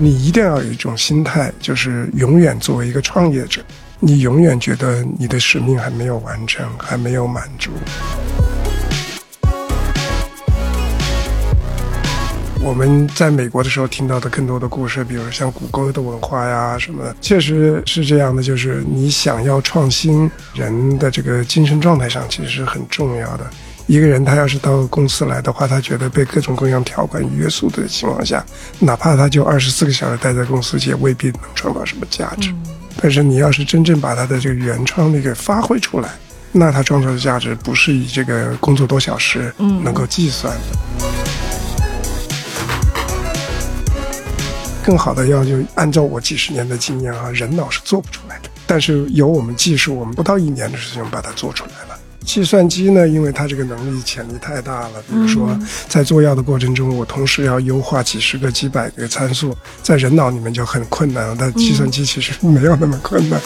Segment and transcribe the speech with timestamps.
[0.00, 3.60] 你一定要有一种心态，就是永远作为一个创业者，
[3.98, 7.72] 你永远觉得你的使命还没有完成，还没有满足。
[12.62, 18.40] 我们在美国的时候听到的更多的故事，比如像谷歌的文化呀什么的，确实是这样的。
[18.40, 23.50] 就是你想要创新，人的这个精神状态上其实是很重要的。
[23.88, 28.44] 一个人他要是到公司来的话，他觉得被各种各样条款约束的情况下，
[28.78, 32.54] 哪怕他就二十四个小时待在公司，也未必能创造什么价值。
[33.00, 36.10] 但是你要是真正把他的这个原创力给发挥出来，
[36.52, 41.06] 那他创造的价值不是以这个工作多小时能够计算的。
[44.84, 48.50] 更好的要就按照我几十年的经验啊，人脑是做不出来的。
[48.66, 51.97] 但是有我们技术，我们不到一年的时间把它做出来了。
[52.24, 55.02] 计算机呢，因为它这个能力潜力太大了。
[55.08, 55.58] 比如说，
[55.88, 61.36] 在做药的过程中，我同时要优化几十个、几百个参数，在人脑里面就很困难了。
[61.38, 63.40] 但计算机其实没有那么困难。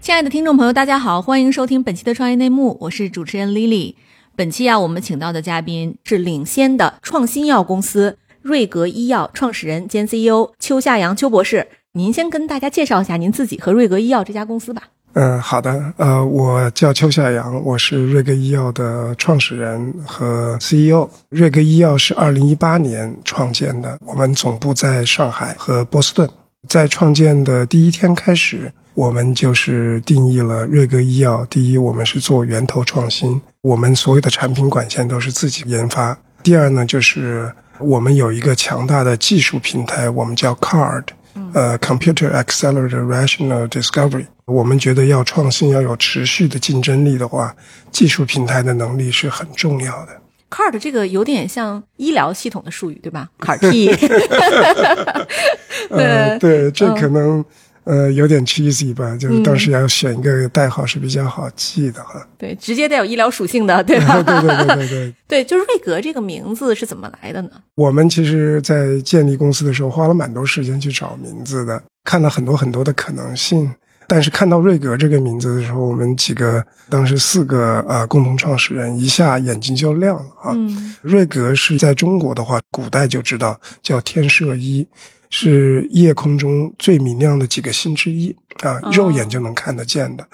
[0.00, 3.94] 亲爱的听众朋友，大家好，欢迎收听本期的创业内幕，我是主持人 Lily。
[4.34, 11.68] 本期啊，我们请到的嘉宾是领先的创新药公司瑞格医药创始人兼 CEO 邱夏阳邱博士。
[11.92, 14.84] 您先跟大家介绍一下您自己和瑞格医药这家公司吧。
[15.14, 15.92] 嗯，好的。
[15.96, 21.08] 呃，我叫邱夏阳，我是瑞格医药的创始人和 CEO。
[21.30, 26.30] 瑞格医药是二零一八年创建的，我们总部在上海和波士顿。
[26.68, 31.44] 在创建的第一天开始，我们就是定义了瑞格医药。
[31.46, 36.16] 第一，我们是做源头创新，我们所有的产品管线都是自己研发。
[36.44, 41.06] 第二呢，就是我们有一个强大的技术平台，我们叫 CARD。
[41.52, 47.54] 呃，Computer Accelerated Rational Discovery，我们觉得要创新要有持续的竞争力的话，
[47.90, 50.20] 技术平台的能力是很重要的。
[50.50, 53.86] CAR 这个有点像医疗系统的术语，对吧？CAR T。
[55.88, 57.44] 对对，这可能。
[57.90, 62.24] 呃，有点 cheesy 吧，就是当时要选一个代号是比较好记的哈。
[62.38, 64.22] 对，直接带有医疗属性的，对吧？
[64.22, 65.14] 对对对对对。
[65.26, 67.50] 对， 就是瑞格这个名字是怎么来的呢？
[67.74, 73.68] 我们其实，在建立公司的时候，花了蛮多时间去找名字的，看了很多很多的可能性。
[74.06, 80.54] 但是看到瑞格这个名字的时候，我们几个当时四个呃共同创始人一下眼睛就亮了啊。
[81.02, 84.86] 瑞格是在中国的话，古代就知道叫天射一。
[85.30, 90.26] 是夜空中最明亮的几个星之一啊，肉眼就能看得见的。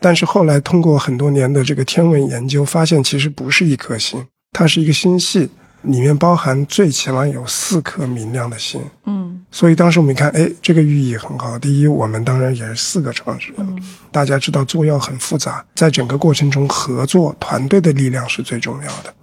[0.00, 5.48] 但是后来通过很多年的这个天文研究，发现其实不是一颗星，它是一个星系，
[5.82, 8.80] 里面包含最起码有四颗明亮的星。
[9.06, 11.58] 嗯，所以当时我们一看，哎，这个寓意很好。
[11.58, 13.82] 第一，我们当然也是四个创始人，
[14.12, 19.14] 大家知道做药很复杂，在整个过程中合作团队的力量是最重要的。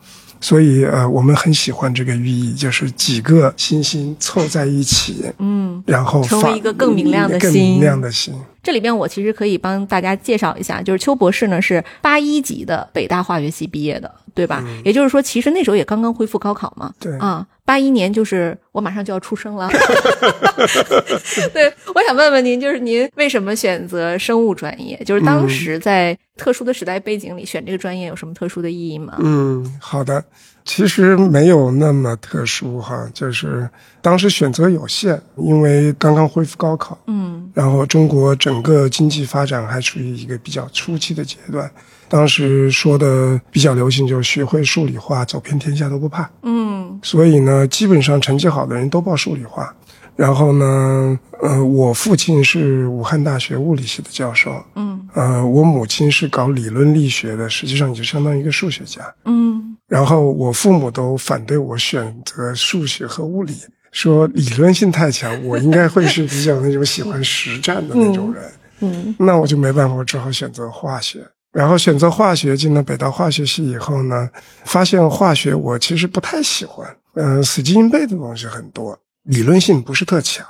[0.41, 8.33] 所以，呃，我们很喜欢这个寓意，就是几个星星凑在一起，嗯，然后成为一个更明亮的星，更明亮的星。
[8.63, 14.63] 这里边我其实可以帮大家介绍一下，就是邱博士呢是八一级的北大化学系毕业的，对吧？
[14.85, 17.45] 也就是说，其实那时候也刚刚恢复高考嘛，对啊。
[17.63, 19.69] 八一年就是我马上就要出生了，
[21.53, 25.01] 对，我想问问您，就是您为什么选择生物专业？
[25.05, 29.15] 就是当时在特殊的时代背景里选这个专业有什么特殊的意义吗？
[29.19, 30.21] 嗯，好的，
[30.63, 33.69] 其实没有那么特殊哈，就是
[34.01, 41.69] 当时选择有限，因为刚刚恢复高考，嗯，然后中国整个经济发展还处于一个比较初期的阶段。
[42.07, 46.29] 当时说的比较流行，就是学会数理化，走遍天下都不怕。
[46.43, 49.73] 嗯，所以呢，基本上成绩好的人都报数理化。
[50.17, 54.51] 然后呢，呃，我父亲是武汉大学物理系的教授。
[54.75, 59.01] 嗯，呃，我母亲是搞理论力学的，实际上也就相当于一个数学家。
[59.23, 63.53] 嗯，然后我父母都反对我选择数学和物理，
[63.91, 68.41] 说理论性太强，我应该会是比较那种喜欢实战的那种人。
[68.79, 71.27] 嗯，那我就没办法，我只好选择化学。
[71.51, 74.29] 然后选择化学，进了北大化学系以后呢，
[74.63, 80.45] 发现化学我其实不太喜欢，嗯，死记硬背的东西很多，理论性不是特强。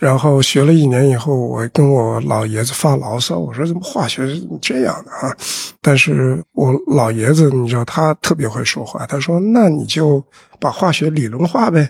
[0.00, 5.34] 然后学了一年以后，我跟我老爷子发牢骚，我说怎么化学是这样的啊？
[5.80, 10.22] 但是我老爷子你知道他特别会说话，他说那你就
[10.58, 11.88] 把化学理论化呗。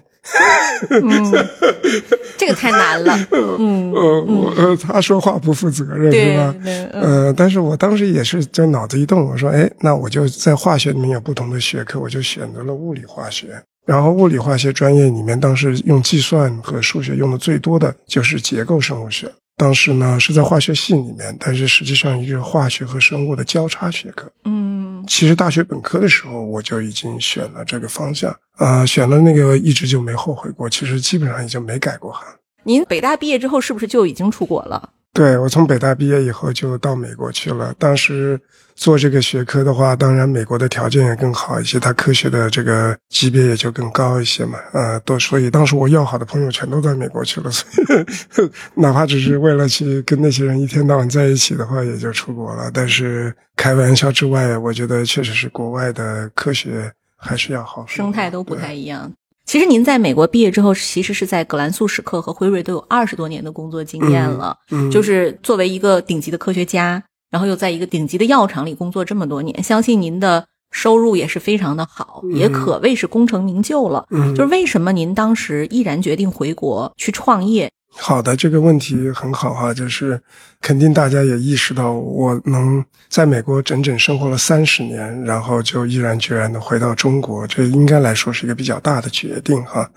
[0.91, 1.33] 嗯，
[2.37, 3.19] 这个太难了。
[3.59, 6.55] 嗯，呃，我他说话不负责任是吧？
[6.93, 13.63] 呃，但是我当时也是就脑子一动，我说，哎，那我就在化学里面有不同的学科，我就选择了物理化学。
[13.85, 19.31] 然后物理化学专业里面，当时用计算和数学用的最多的就是结构生物学。
[19.57, 24.31] 当时呢是在化学系里面，但是实际上一个化学和生物的交叉学科。
[24.45, 25.05] 嗯。
[25.07, 32.25] 其实大学本科的时候我就已经选了这个方向，呃，选了那个一直就没后悔过，其实基本上已经没改过行。
[32.63, 34.89] 您北大毕业之后是不是就已经出国了？
[35.13, 37.75] 对，我从北大毕业以后就到美国去了。
[37.79, 38.41] 当时
[38.77, 44.59] 做这个学科的话，当然美国的条件也更好一些，它科学的这个级别也就更高一些嘛。
[44.73, 47.51] 呃，都所以当时我要好的朋友全都在美国去了，
[48.31, 52.71] 所以哪怕只是为了去跟那些人一天到晚在一起的话，也就出国了。
[52.75, 59.13] 但是开玩笑之外，我觉得确实是国外的科学还是要好，生态都不太一样。
[59.47, 64.57] 其实您在美国毕业之后，其实是在葛兰素史克和辉瑞都有二十多年的工作经验了。
[64.71, 67.03] 嗯，就是作为一个顶级的科学家，
[67.35, 74.07] 然后又在一个顶级的药厂里工作这么多年，相信您的收入也是非常的好，也可谓是功成名就了。
[74.11, 77.73] 嗯，就是为什么您当时毅然决定回国去创业？
[77.97, 80.21] 好的，这个问题很好哈，就是
[80.61, 89.89] 肯定大家也意识到，我能在美国整整生活了三十年，然后就毅然决然的回到中国，这应该来说是一个比较大的决定哈。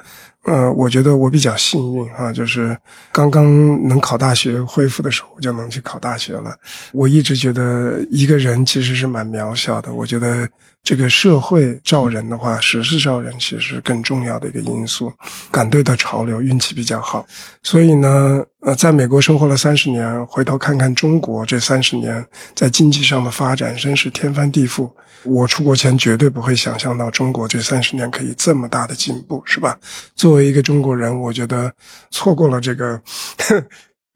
[0.45, 2.77] 呃，我觉得我比较幸运哈，就是
[3.11, 3.45] 刚刚
[3.87, 6.55] 能考大学恢复的时候，我就能去考大学了。
[6.93, 10.47] 我一直觉得一个人其实是蛮渺小的，我觉得。
[10.87, 15.11] 这个社会造人的话，时势造人其实更重要的一个因素。
[15.51, 17.27] 赶对的潮流，运气比较好。
[17.61, 22.25] 所以呢，呃，在美国生活了三十年，回头看看中国这三十年
[22.55, 24.89] 在经济上的发展，真是天翻地覆。
[25.23, 29.77] 我出国前绝对不会想象到中国这三十年可以这么大的进步，是吧？
[30.15, 31.69] 作为一个中国人，我觉得
[32.11, 32.97] 错过了这个。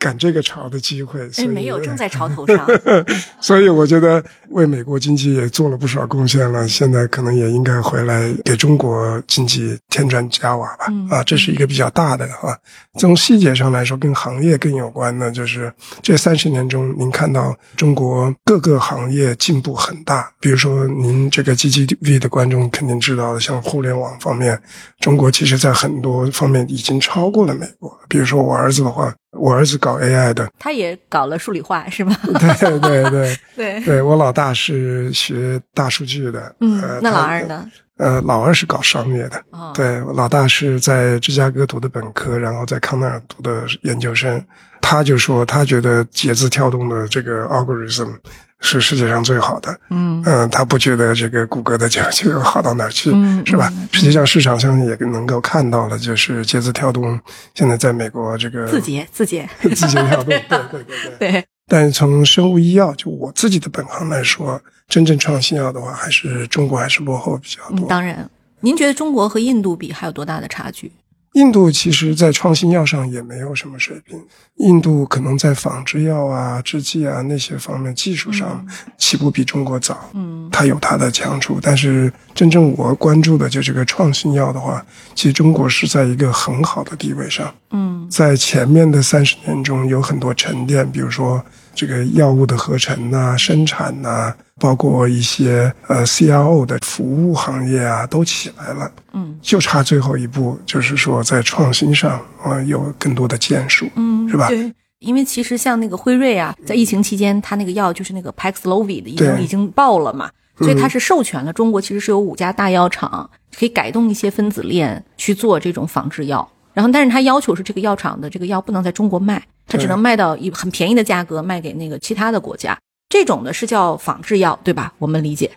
[0.01, 2.67] 赶这个潮的机会，所以，没有， 正在潮头上。
[3.39, 10.87] 所以我觉得为美国经济也做了不少贡献了，现在可能也应该回来给中国经济添砖加瓦吧。
[11.11, 12.57] 啊，这是一个比较大的啊。
[12.97, 15.71] 从细节上来说，跟行业更有关的，就是
[16.01, 20.31] 这三十年中，您看到中国各个行业进步很大。
[20.39, 24.59] 比如说，您这个 GGV 的观众肯定知道的，像互联网方面，
[24.99, 27.95] 中国其实在很多方面已经超过了美国。
[28.09, 29.13] 比如说我儿子的话。
[29.31, 32.15] 我儿子搞 AI 的，他也搞了数理化，是吗？
[32.23, 37.69] 对对对 对对，我老大是学大数据的，嗯，那老二呢？
[37.97, 39.43] 呃，老二是搞商业的，
[39.75, 44.43] 对，老大是在芝加哥读的本科，然后在康奈尔读的研究生。
[44.81, 48.15] 他就说，他觉得节字跳动的这个 algorithm。
[48.61, 53.09] 是世界上最好的，嗯嗯，他不觉得这个谷歌的就 就好到哪儿去，
[53.45, 53.71] 是吧？
[53.91, 57.19] 实际上市场上也能够看到了，就是节字跳动
[57.55, 60.83] 现在在美国这个字节字节 字节跳动，对对对
[61.19, 61.45] 对 对。
[61.67, 67.87] 但从生物医药，就我自己的本行来说，真正创新药的话，还是中国还是落后比较多。
[67.87, 68.29] 当然，
[68.59, 70.91] 您觉得中国和印度比还有多大的差距？
[71.33, 74.21] 印度其实，在创新药上也没有什么水平。
[74.57, 78.65] 印度可能在仿制药啊、制剂啊那些方面技术上
[78.97, 81.57] 起步比中国早，嗯，它有它的强处。
[81.61, 84.85] 但是真正我关注的就这个创新药的话，
[85.15, 91.41] 其实中国是在一个很好的地位上，嗯，在前面的三十年中有很多沉淀，比如说
[91.73, 94.33] 这个药物的合成呐、生产呐。
[94.59, 104.49] 包括一些呃 CRO 的服务行业啊，都起来了，嗯，就差最后一步，就是说在创新上啊有更多的建树，嗯，是吧？
[104.49, 110.29] 对，因为其实像那个辉瑞啊，在疫情期间，它那个药就是那个 Paxlovid 已经已经爆了嘛，
[110.59, 122.77] 所以它是授权了中国，其实是有五家大药厂可以改动一些分子链去做这种仿制药，然后但是它要求是这个药厂的这个药不能在中国卖，它只能卖到一很便宜的价格卖给那个其他的国家。
[123.09, 124.93] 这种的是叫仿制药，对吧？
[124.97, 125.51] 我们理解，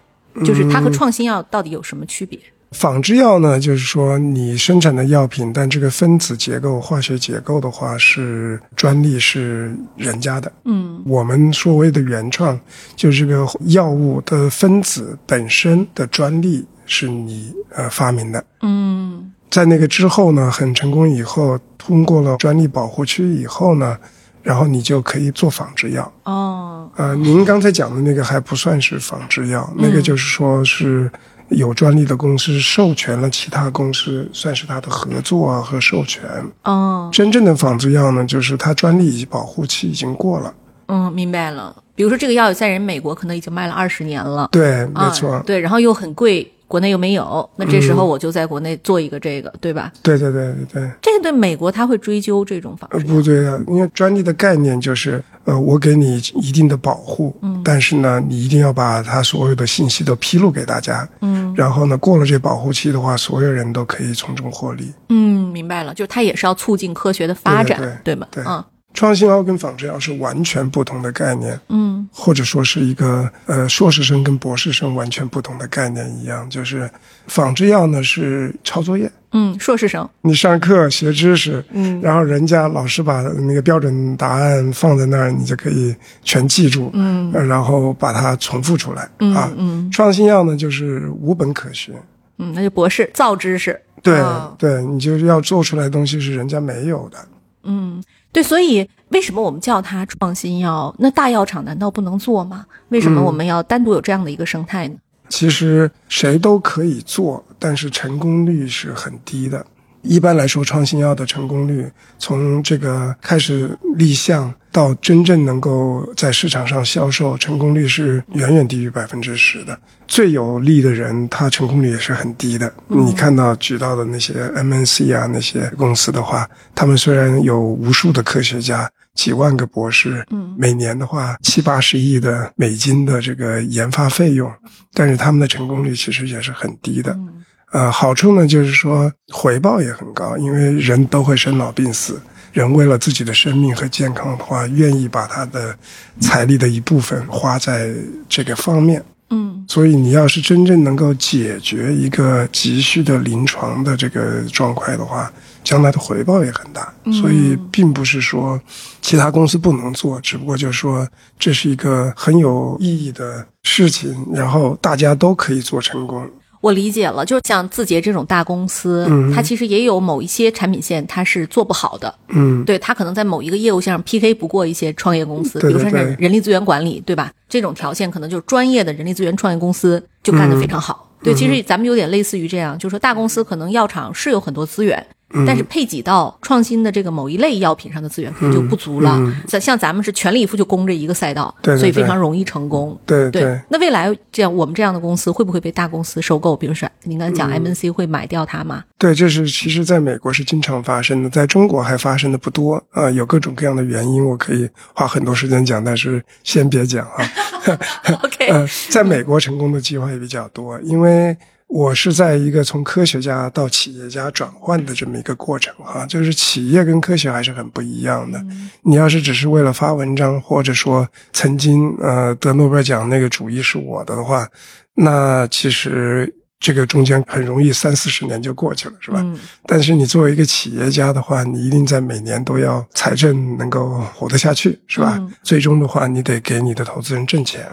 [0.45, 2.39] 就是它和创新药到底有什么区别？
[2.73, 10.53] 仿制药呢，就是说你生产的药品，但这个分子结构、化学结构的话，是专利是人家的。
[10.65, 12.59] 嗯，我们所谓的原创，
[12.97, 18.45] 就是这个药物的分子本身的专利是你呃发明的。
[18.63, 23.97] 嗯，在那个之后呢，很成功以后，通过了专利保护区以后呢。
[24.43, 31.11] 然后你就可以做仿制药哦，呃，您刚才讲的那个还不算是仿制药，那个就是说是
[31.49, 36.23] 有专利的公司授权了其他公司，算是它的合作啊和授权。
[36.65, 40.53] 哦，真正的仿制药呢，就是它专利以及保护期已经过了。
[40.89, 41.75] 嗯，明白了。
[41.95, 46.53] 比如说这个药在人美国可能已经卖了二十年了，对，没错，对，然后又很贵。
[46.75, 49.93] 国内又没有，那这时候我就在国内做一个这个，对吧？
[50.03, 50.91] 对对对对对。
[51.01, 53.07] 这个对美国他会追究这种方式？
[53.07, 64.93] 不对啊，因为专利的概念就是，呃，我给你一定的保护，嗯，但是呢，你一定要把它所有的信息都披露给大家，嗯，然后呢，过了这保护期的话，所有人都可以从中获利。
[65.11, 68.27] 嗯，明白了，就它也是要促进科学的发展，对吗？
[68.33, 68.65] 对，嗯。
[68.95, 72.09] 创新药跟仿制药是完全不同的概念，嗯。
[72.13, 76.49] 或者说是一个呃硕士生跟博士生完全不同的概念一样。
[76.49, 76.89] 就是
[77.27, 82.01] 仿制药呢是抄作业，嗯，硕士生，你上课学知识，嗯。
[82.01, 87.33] 然后人家老师把那个标准答案放在那儿，你就可以全记住，嗯。
[87.35, 89.51] 呃然后把它重复出来、嗯啊。
[89.57, 89.91] 嗯。
[89.91, 91.93] 创新药呢就是无本可学，
[92.39, 94.55] 嗯，那就博士造知识，对、啊。
[94.57, 97.19] 对，你就是要做出来的东西是人家没有的。
[97.65, 98.01] 嗯，
[98.35, 100.93] 对，所以为什么我们叫它创新药？
[100.99, 102.67] 那大药厂难道不能做吗？
[102.89, 104.97] 为什么嗯我们要单独有这样的一个生态呢？
[105.29, 109.65] 其实谁都可以做，但是成功率是很低的。
[110.05, 119.79] 一般来说，创新药的成功率从这个开始立项到真正能够在市场上销售，成功率是远远低于百分之十的。
[120.07, 122.73] 最有利的人，他成功率也是很低的。
[122.89, 134.53] 你看到举到的那些 MNC 啊，那些公司的话，他们虽然有无数的科学家，几万个博士，嗯每年的话七八十亿的美金的这个研发费用，
[134.93, 137.13] 但是他们的成功率其实也是很低的。
[137.13, 137.44] 嗯
[137.75, 145.77] 呃，好处呢就是说回报也很高，因为人都会生老病死，人为了自己的生命和健康的话，愿意把他的
[146.21, 147.93] 财力的一部分花在
[148.29, 149.05] 这个方面。
[149.31, 155.33] 嗯所以你要是真正能够解决一个急需的临床的这个状况的话，
[155.65, 156.95] 将来的回报也很大。
[157.21, 158.61] 所以并不是说
[159.01, 161.09] 其他公司不能做，只不过就是说
[161.41, 166.31] 这是一个很有意义的事情，然后大家都可以做成功。
[166.65, 177.31] 我理解了，就是像字节这种大公司，嗯它其实也有某一些产品线它是做不好的，嗯，对，它可能在某一个业务线上 PK 不过一些创业公司，对对比如说是人力资源管理，对吧？
[177.51, 181.11] 这种条件可能就是专业的人力资源创业公司就干得非常好。
[181.23, 185.07] 对，其实咱们有点类似于这样，就是说大公司可能药厂是有很多资源。
[185.47, 189.21] 但是配给到创新的这个某一类药品上的资源可能就不足了。
[189.49, 192.99] 像、像咱们是全力以赴就攻这一个赛道，所以非常容易成功。
[193.05, 196.57] 对对，那未来这样我们这样的公司会不会被大公司收购？
[196.57, 198.85] 比如说您刚才讲 MNC 会买掉它吗？
[198.99, 207.25] 对，这是其实在美国是经常发生的，在中国还发生的不多啊、呃有各种各样的原因，我可以花很多时间讲，但是先别讲啊。
[208.23, 211.37] OK 呃，在美国成功的机会比较多，因为
[211.75, 218.41] 我是在一个从科学家到企业家转换的这么一个过程哈、就是企业跟科学还是很不一样的。
[218.83, 224.49] 你要是只是为了发文章，或者说曾经呃得诺贝尔奖那个主意是我的的话，
[224.95, 229.19] 那其实这个中间很容易三四十年就过去了，是吧？
[229.25, 235.17] 嗯但是你作为一个企业家的话，你一定在每年都要财政能够活得下去，是吧？
[235.19, 237.67] 嗯最终的话，你得给你的投资人挣钱，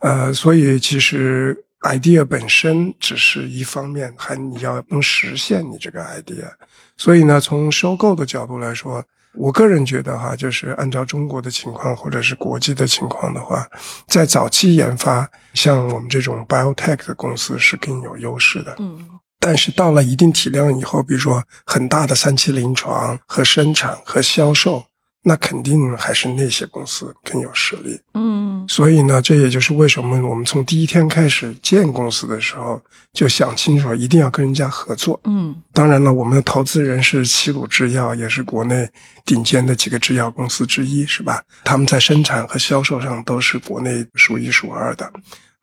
[0.00, 6.50] 呃，所以其实 idea 本身只是一方面，还你要能实现你这个 idea。
[6.96, 9.04] 所以呢，从收购的角度来说，
[9.34, 13.66] 我个人觉得哈，就是按照中国的情况或者是国际的情况的话，
[14.08, 18.74] 在早期研发，像我们这种 biotech 的公司是更有优势的。
[18.78, 19.06] 嗯
[19.40, 24.84] 但是到了一定体量以后，比如说很大的三期临床和生产和销售，
[25.28, 28.00] 那肯定还是那些公司更有实力。
[28.14, 32.80] 嗯所以呢，这也就是为什么我们从第一天开始建公司的时候，
[33.12, 35.20] 就想清楚一定要跟人家合作。
[35.24, 38.88] 嗯当然了，我们的投资人是齐鲁制药，也是国内
[39.24, 41.42] 顶尖的几个制药公司之一，是吧？
[41.64, 45.12] 他们在生产和销售上都是国内数一数二的。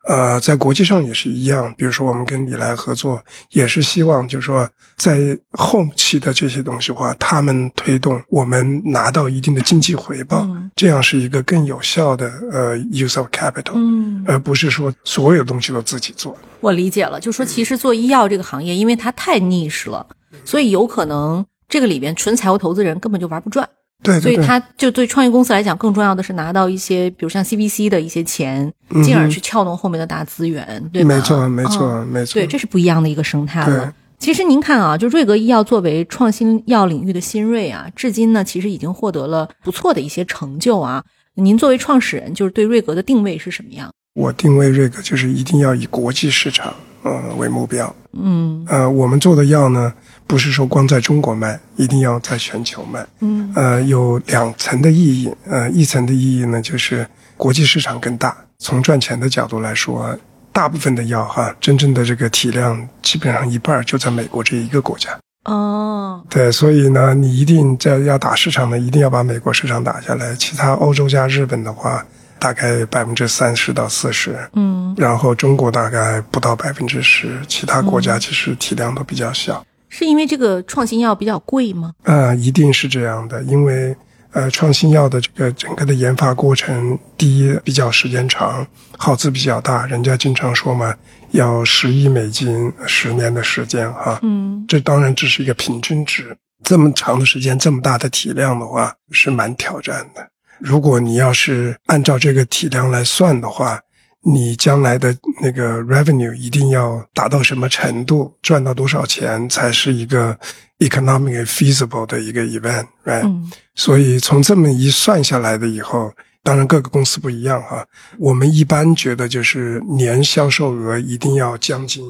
[0.06, 3.20] 呃，在国际上也是一样，比如说我们跟李来合作，
[3.50, 16.36] 也是希望就是说，在后期的这些东西的话，他们推动我们拿到一定的经济回报，嗯这样是一个更有效的呃 use of capital，、嗯，而不是说所有东西都自己做。
[16.60, 20.06] 我理解了，就说其实做医药这个行业，因为它太 niche 了，
[20.44, 23.68] 所以有可能这个里边纯财务投资人根本就玩不转。
[24.02, 28.72] 对对对，所以他就对创业公司来讲，更重要的是拿到一些，比如像 CVC 的一些钱，
[29.02, 32.34] 进而去撬动后面的大资源，对没错没错、嗯没错。
[32.34, 33.92] 对，这是不一样的一个生态了。
[34.18, 41.04] 其实您看啊，就瑞格医药作为创新药领域的新锐啊，至今呢，其实已经获得了不错的一些成就啊。
[41.34, 43.90] 您作为创始人，就是对瑞格的定位是什么样？
[44.14, 46.72] 我定位瑞格就是一定要以国际市场
[47.02, 47.94] 呃为目标。
[48.14, 49.92] 嗯呃，我们做的药呢，
[50.26, 53.06] 不是说光在中国卖，一定要在全球卖。
[53.20, 55.32] 嗯呃，有两层的意义。
[55.46, 57.06] 呃，一层的意义呢，就是
[57.36, 58.36] 国际市场更大。
[58.58, 60.18] 从赚钱的角度来说，
[60.52, 65.10] 大部分的药哈，真正的这个体量基本上一半儿就在美国这一个国家。
[65.44, 70.34] 哦对，所以呢，你一定在要打市场呢，一定要把美国市场打下来。
[70.34, 72.04] 其他欧洲加日本的话，
[72.40, 74.36] 大概百分之三十到四十。
[74.54, 79.64] 嗯，然后中国大概不到百分之十，其他国家其实体量都比较小。
[79.96, 81.94] 是因为这个创新药比较贵吗？
[82.02, 83.96] 呃，一定是这样的，因为
[84.32, 88.66] 呃，创新药的这个整个的研发过程，第一比较时间长，
[88.98, 90.94] 耗资比较大，人家经常说嘛，
[91.30, 94.18] 要十亿美金十年的时间哈。
[94.22, 100.28] 嗯，这当然只是一个平均值，这么长的时间，这么大的体量的话，是蛮挑战的。
[100.58, 103.80] 如果你要是按照这个体量来算的话，
[104.26, 110.36] 你将来的那个 revenue 一定要达到什么程度，赚到多少钱才是一个
[110.80, 116.10] economically feasible 的一个 event，right？、嗯所以从这么一算下来的以后，
[116.42, 117.86] 当然各个公司不一样哈。
[118.18, 122.02] 我们一般觉得就是年销售额一定要将近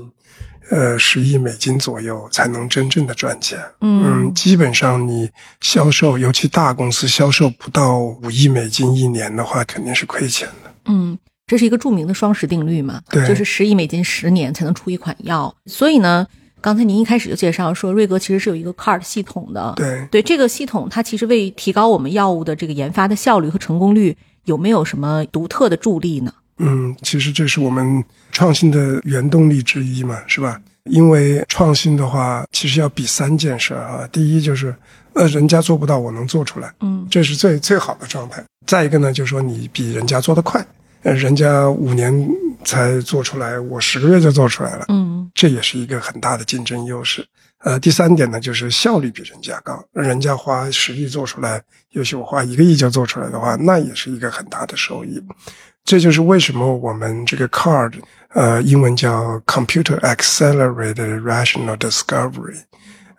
[0.70, 3.58] 呃十亿美金左右，才能真正的赚钱。
[3.80, 5.28] 嗯，基本上你
[5.60, 10.72] 销售，尤其大公司销售不到五亿美金一年的话，肯定是亏钱的。
[10.84, 15.54] 嗯，这是一个著名的双十定律嘛，对就是十亿美金十年才能出一款药。
[15.66, 16.26] 所以呢，
[16.60, 19.72] 刚才您一开始就介绍说，瑞格其实是有一个 CART 系统的。
[19.76, 26.32] 对，对这个系统，它其实为提高我们药物的这个研发的效率和成功率，有没有什么独特的助力呢？
[26.58, 30.60] 嗯，其实这是我们创新的原动力之一嘛，是吧？
[30.90, 34.08] 因为创新的话，其实要比三件事啊。
[34.10, 34.74] 第一就是，
[35.14, 38.42] 呃，人家做不到，我能做出来，嗯这是最最好的状态。
[38.66, 40.66] 再一个呢，就是说你比人家做得快，呃，
[41.02, 42.28] 人家五年
[42.64, 47.26] 才做出来，我十个月就做出来了，嗯这也是一个很大的竞争优势。
[47.58, 51.60] 呃，第三点呢，就是效率比人家高，人家花十亿做出来，
[51.90, 55.22] 也许我花一个亿就做出来的话，那也是一个很大的收益。
[55.84, 57.94] 这就是为什么我们这个 CARD，
[58.34, 62.58] 呃，英文叫 Computer Accelerated Rational Discovery，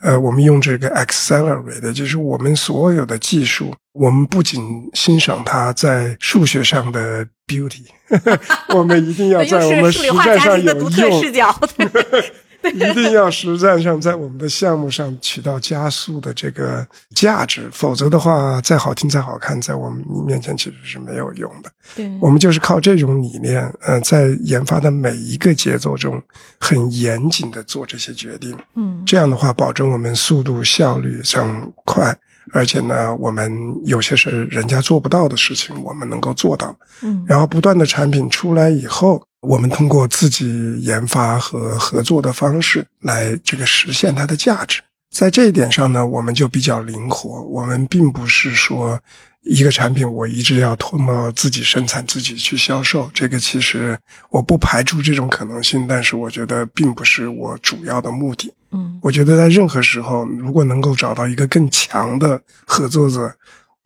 [0.01, 4.61] 呃，我们用这个 accelerate，就是我们所有的技术，我们不仅
[4.93, 7.85] 欣赏它在数学上的 beauty，
[8.75, 11.55] 我们一定要在我们实战上有用，角。
[12.75, 21.71] 一定要实战上在我们的项目上起到加速的这个价值， 否则的话，再好听再好看，在我们面前其实是没有用的。
[21.95, 26.21] 对，我们就是靠这种理念，呃，在研发的每一个节奏中，
[26.59, 28.55] 很严谨的做这些决定。
[28.75, 32.15] 嗯这样的话，保证我们速度效率上快，
[32.51, 33.51] 而且呢，我们
[33.85, 36.75] 有些是人家做不到的事情，我们能够做到。
[37.01, 44.81] 嗯然后不断的产品出来以后，我们通过自己研发和合作的方式来这个实现它的价值。
[45.09, 48.99] 在这一点上呢，我们就比较灵活，我们并不是说
[49.43, 53.09] 一个产品我一直要通过自己生产、自己去销售。
[53.13, 53.97] 这个其实
[54.29, 58.53] 我不排除这种可能性，但是我觉得并不是我主要的目的。
[58.71, 63.33] 嗯我觉得在任何时候，如果能够找到一个更强的合作者，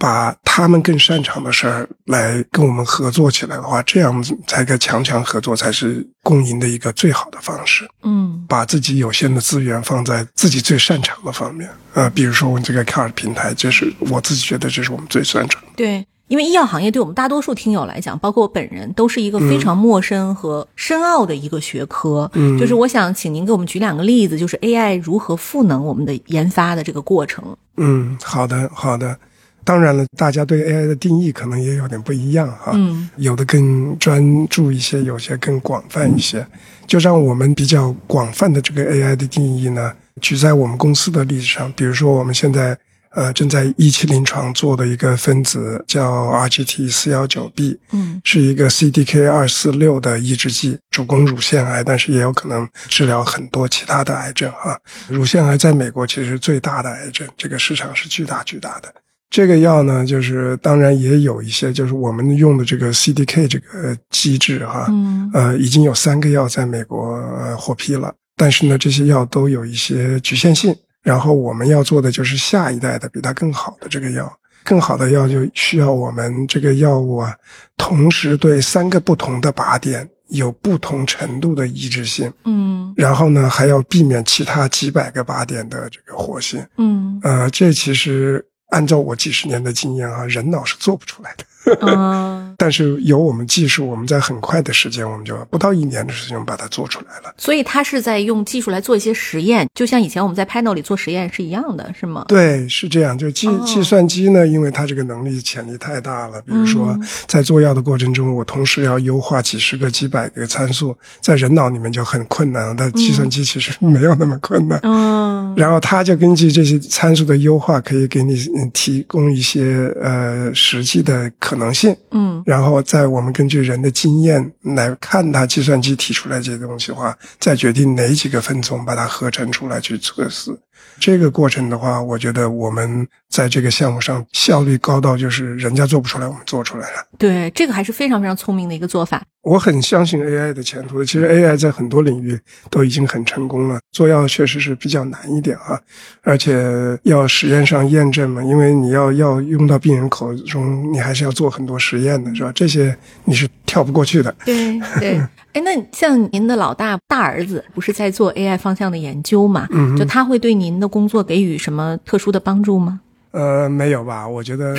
[0.01, 7.87] 把他们更擅长的事儿来跟我们合作起来的话，这样子才该强强合作才是共赢的一个最好的方式。
[8.01, 15.67] 嗯把自己有限的资源放在自己最擅长的方面，呃，比如说我们这个 CARD 平台，这是我自己觉得这是我们最擅长的。
[15.75, 16.03] 对。
[16.27, 22.31] 因为医药行业对我们大多数听友来讲，包括我本人，都是一个非常陌生和深奥的一个学科。
[22.35, 27.43] 嗯就是我想请您给我们举两个例子，就是 AI 如何赋能我们的研发的这个过程。
[27.75, 29.17] 嗯，好的，好的。
[29.63, 32.71] 当然了，大家对 AI 的定义可能也有点不一样哈。
[32.73, 36.45] 嗯有的更专注一些，有些更广泛一些。
[36.87, 42.77] 就让我们比较广泛的这个 AI 的定义呢，举在我们公司的例子上，比如说我们现在
[43.11, 54.77] 呃正在一期临床做的一个分子叫 RGT 四幺九 B，嗯是一个 CDK 二四六的抑制剂，主攻乳腺癌，但是也有可能治疗很多其他的癌症哈。
[55.07, 58.93] 乳腺癌在美国其实是最大的癌症，这个市场是巨大巨大的。
[59.31, 70.75] 这个药呢，就是当然也有一些，就是我们用的这个 CDK 这个机制哈，嗯呃，已经有三个药在美国、呃、获批了，但是呢，这些药都有一些局限性。
[71.01, 74.31] 然后我们要做的就是下一代的比它更好的这个药，
[74.63, 77.33] 更好的药就需要我们这个药物啊，
[77.77, 86.63] 同时对三个不同的靶点有不同程度的抑制性，嗯然后呢，还要避免其他几百个靶点的这个活性。
[86.77, 91.45] 嗯呃，这其实按照我几十年的经验啊，人脑是做不出来的。
[91.81, 97.33] 嗯， 但是有我们技术，我们在很快的时间，我们就不到一年的时间把它做出来了。
[97.37, 102.25] 所以它是在用技术来做一些实验，就像以前我们在 Panel 里做实验是一样的，是吗？
[102.27, 103.17] 对，是这样。
[103.17, 106.41] 就计哦计算机呢，因为它这个能力潜力太大了。
[106.41, 114.79] 比如说嗯，在做药的过程中，我同时要优化几十个、几百个参数，在人脑里面就很困难，但计算机其实没有那么困难。
[114.83, 130.51] 嗯然后它就根据这些参数的优化，可以给你嗯提供一些呃实际的可能性，嗯然后在我们根据人的经验来看它计算机提出来这些东西的话，再决定哪几个分钟把它合成出来去测试。
[130.99, 137.05] 这个过程的话，我觉得我们在这个项目上效率高到就是人家做不出来，我们做出来了。
[137.17, 139.23] 对，这个还是非常非常聪明的一个做法。
[139.41, 141.05] 我很相信 AI 的前途的。
[141.05, 142.39] 其实 AI 在很多领域
[142.69, 145.79] 都已经很成功了，做药确实是比较难一点啊，
[146.21, 146.63] 而且
[147.03, 152.51] 要实验上验证嘛，因为你要要用到病人口中，你还是要做很多实验的，是吧？
[152.53, 154.31] 这些你是跳不过去的。
[154.45, 155.19] 对对，
[155.53, 159.67] 哎，那像您的老大大儿子不是在做 AI 方向的研究嘛？
[159.71, 162.99] 嗯就他会对您的工作给予什么特殊的帮助吗？
[163.31, 164.27] 呃，没有吧？
[164.27, 164.75] 我觉得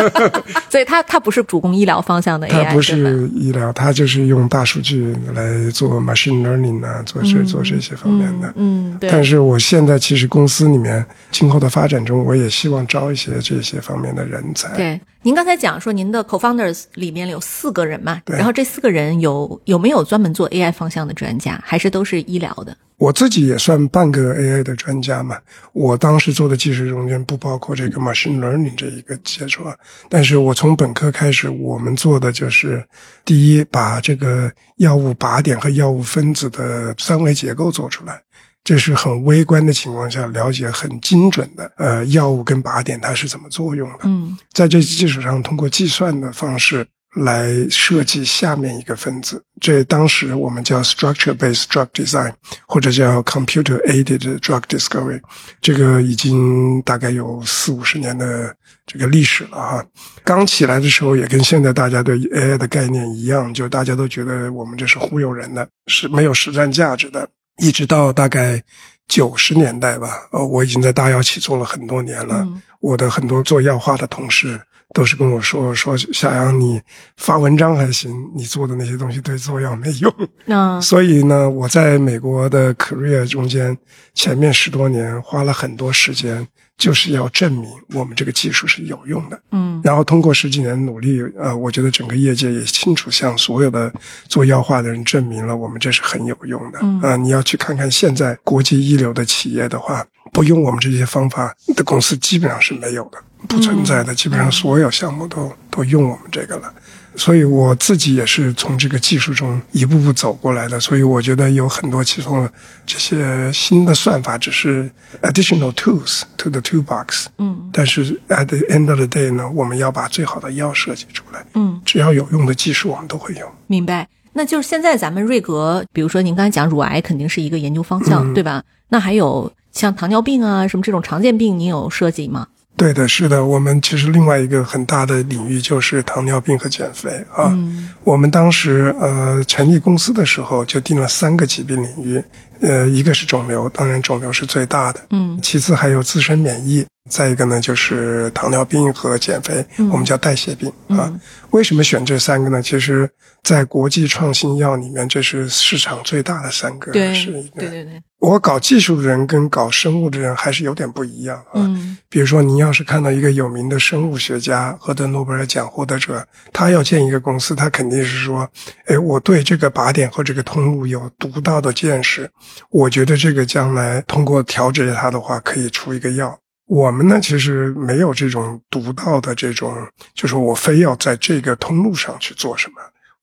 [0.68, 8.52] 所以他他不是主攻医疗方向的 AI， 他不是医疗，他就是用大数据来做 machine learning 啊，做这做这些方面的。
[8.56, 9.10] 嗯，对。
[9.10, 14.76] 但是我现在其实公司里面今后的发展中，我也希望招一些这些方面的人才。
[14.76, 22.76] 对，您刚才讲说您的 co-founders 里面有四个人嘛，对然后这四个人有有没有专门做 AI 方向的专家，还是都是医疗的？
[22.98, 25.36] 我自己也算半个 AI 的专家嘛。
[25.72, 29.76] 我当时做的技术中间不包括这个 machine learning 这一个接触啊，
[30.08, 32.84] 但是我从本科开始，我们做的就是
[33.24, 38.20] 第一，把这个药物靶点和药物分子的三维结构做出来。
[38.68, 44.00] 这是很微观的情况下了解很精准的，呃，药物跟靶点它是怎么作用的。
[44.02, 49.42] 嗯在这基础上，通过计算的方式来设计下面一个分子。
[49.58, 52.30] 这当时我们叫 structure-based drug design，
[52.66, 55.18] 或者叫 computer-aided drug discovery。
[55.62, 58.54] 这个已经大概有四五十年的
[58.84, 59.86] 这个历史了哈。
[60.22, 67.26] 刚起来的时候，也跟现在大家对 AI 的概念一样，就大家都觉得我们这是忽悠人的，是没有实战价值的。
[67.58, 68.62] 一直到大概
[69.06, 72.42] 九十年代吧，呃，我已经在大药企做了很多年了。
[72.46, 74.56] 嗯我的很多做药化的同事
[74.94, 76.80] 都是跟我说说，小杨你
[77.16, 80.14] 发文章还行，你做的那些东西对做药没用。
[80.44, 83.76] 那 所以呢，我在美国的 career 中间，
[84.14, 86.46] 前面十多年花了很多时间，
[86.78, 89.38] 就是要证明我们这个技术是有用的。
[89.50, 93.92] 嗯然后通过十几年努力，呃，我觉得整个业界也清楚向所有的
[94.26, 96.78] 做药化的人证明了我们这是很有用的。
[96.82, 104.14] 嗯啊、你要去看看现在国际一流的企业的话，不用我们这些方法的公司基本上是没有的，不存在的。
[104.14, 106.74] 基本上所有项目都都用我们这个了。
[107.18, 112.48] 所以我自己也是从这个技术中一步步走过来的，所以我觉得有很多其中
[112.86, 114.88] 这些新的算法只是
[115.22, 117.26] additional tools to the toolbox。
[117.38, 121.44] 嗯但是 at the end of the day 呢，我们要把最好的药设计出来。
[121.54, 123.42] 嗯，只要有用的技术，我们都会用。
[123.66, 124.08] 明白。
[124.32, 128.62] 那就是现在咱们瑞格，比如说您刚才讲乳癌肯定是一个研究方向，嗯对吧？
[128.88, 132.46] 那还有像糖尿病啊什么这种常见病，您有设计吗？
[132.78, 137.50] 对的，是的，我们其实另外一个很大的领域就是糖尿病和减肥啊。
[137.50, 137.90] 嗯。
[138.04, 142.22] 我们当时呃成立公司的时候就定了三个疾病领域，
[142.60, 145.38] 呃，一个是肿瘤，当然肿瘤是最大的，嗯。
[145.42, 151.08] 其次还有自身免疫，再一个呢就是糖尿病和减肥，嗯我们叫代谢病啊。
[151.08, 152.60] 嗯为什么选这三个呢？
[152.60, 153.08] 其实，
[153.42, 157.60] 在国际创新药里面，这是市场最大的三个，对是一个。
[157.60, 161.54] 对对对，我搞技术的人跟搞生物的人还是有点不一样啊。
[161.54, 168.46] 嗯比如说，您要是看到一个有名的生物学家获得诺贝尔奖获得者，他要建一个公司，他肯定是说，
[168.84, 172.30] 哎，我对这个靶点和这个通路有独到的见识，
[172.68, 176.38] 我觉得这个将来通过调节它的话，可以出一个药。
[176.68, 179.74] 我们呢，其实没有这种独到的这种，
[180.14, 182.74] 就是我非要在这个通路上去做什么。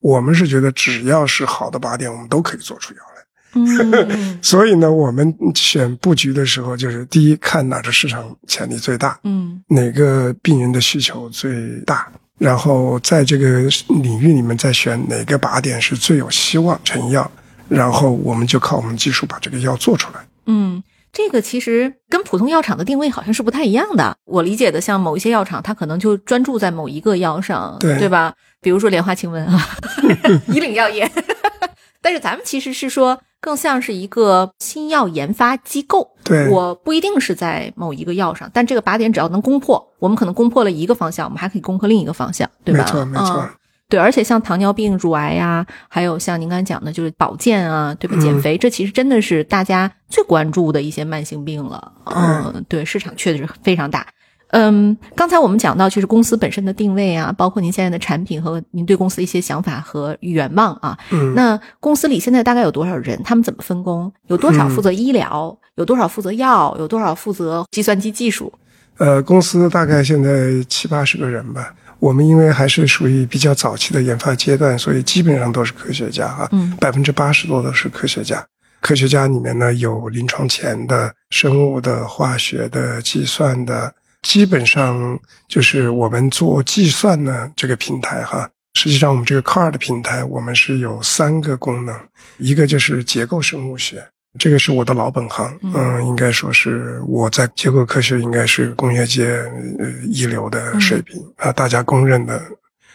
[0.01, 3.15] 我们是觉得只要是好的靶点，我们都可以做出药来。
[3.58, 13.62] 嗯 所以呢，我们选布局的时候，就是第一看哪个市场潜力最大，嗯哪个病人的需求最大，然后在这个
[14.01, 17.31] 领域里面再选哪个靶点是最有希望成药，
[17.69, 20.25] 然后我们就靠我们技术把这个药做出来。
[20.47, 20.84] 嗯。
[21.15, 24.17] 这个其实跟普通药厂的定位好像是不太一样的。
[24.25, 28.34] 我理解的，像某一些药厂，它可能就专注在某一个药上，对对吧？
[28.62, 29.65] 比如说莲花清瘟啊，
[30.51, 31.10] 以岭药业。
[32.04, 36.12] 但是咱们其实是说，更像是一个新药研发机构。
[36.25, 42.84] 对我不一定是在某一个药上，但这个靶点只要能攻破，我们可能攻破了一个方向，我们还可以攻克另一个方向，对吧？
[42.84, 43.38] 没错，没错。
[43.38, 43.49] 嗯
[43.88, 48.17] 对，而且像糖尿病、乳癌呀、还有像您刚才讲的，就是保健啊，对吧？
[48.19, 51.91] 减肥，这其实真的是大家最关注的一些慢性病了。
[52.06, 54.08] 嗯，对，市场确实非常大。
[54.50, 60.98] 嗯，刚才我们讲到，就是公司本身的定位啊，包括您现在的产品和您对公司的一些想法和愿望啊。
[61.12, 63.21] 嗯，那公司里现在大概有多少人？
[63.24, 64.12] 他们怎么分工？
[64.28, 65.56] 有多少负责医疗？
[65.76, 66.76] 有多少负责药？
[66.80, 68.52] 有多少负责计算机技术？
[68.98, 71.74] 呃，公司大概现在七八十个人吧。
[71.99, 78.45] 我们因为还是属于比较早期的研发阶段，所以基本上都是科学家哈，嗯百分之八十多都是科学家。
[78.81, 88.47] 科学家里面呢，有临床前的、生物的、化学的、计算的，基本上就是我们做计算呢这个平台哈。
[88.77, 91.97] 实际上，我们这个 CAR 的平台，我们是有三个功能，
[92.38, 94.05] 一个就是结构生物学，
[94.38, 99.38] 这个是我的老本行，嗯，应该说是我在结构科学应该是工业界
[99.80, 102.41] 呃一流的水平啊，大家公认的。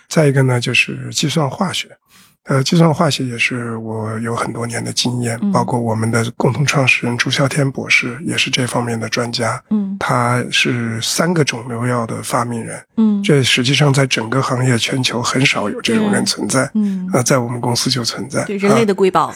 [0.08, 1.88] 再一个呢，就是计算化学。
[2.44, 9.62] 呃，计算化学也是我有很多年的经验，包括我们的共同创始人朱孝天博士也是这方面的专家。
[9.70, 16.68] 嗯他是三个肿瘤药的发明人，嗯这实际上在整个行业全球很少有这种人存在。
[16.72, 18.42] 嗯，啊，在我们公司就存在。
[18.46, 19.34] 对人类的瑰宝。